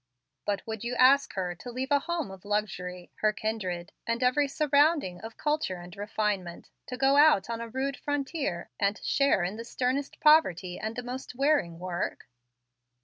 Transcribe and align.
"But 0.45 0.65
would 0.65 0.83
you 0.83 0.95
ask 0.95 1.33
her 1.33 1.53
to 1.53 1.71
leave 1.71 1.91
a 1.91 1.99
home 1.99 2.31
of 2.31 2.43
luxury, 2.43 3.11
her 3.17 3.31
kindred, 3.31 3.91
and 4.07 4.23
every 4.23 4.47
surrounding 4.47 5.21
of 5.21 5.37
culture 5.37 5.75
and 5.75 5.95
refinement, 5.95 6.71
to 6.87 6.97
go 6.97 7.17
out 7.17 7.51
on 7.51 7.61
a 7.61 7.69
rude 7.69 7.97
frontier, 7.97 8.71
and 8.79 8.95
to 8.95 9.03
share 9.03 9.43
in 9.43 9.57
the 9.57 9.63
sternest 9.63 10.19
poverty 10.19 10.79
and 10.79 10.95
the 10.95 11.03
most 11.03 11.35
wearing 11.35 11.75
of 11.75 11.81
work?" 11.81 12.27